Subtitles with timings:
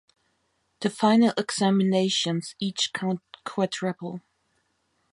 [0.79, 4.21] The final examinations each count quadruple.